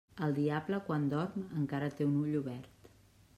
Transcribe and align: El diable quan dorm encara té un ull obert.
El 0.27 0.31
diable 0.37 0.79
quan 0.87 1.05
dorm 1.11 1.45
encara 1.61 1.91
té 2.01 2.09
un 2.13 2.17
ull 2.23 2.35
obert. 2.41 2.91